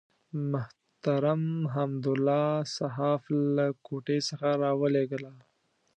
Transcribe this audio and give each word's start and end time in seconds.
محترم 0.51 1.41
حمدالله 1.73 2.45
صحاف 2.77 3.23
له 3.55 3.65
کوټې 3.85 4.19
څخه 4.29 4.49
راولېږله. 4.63 5.31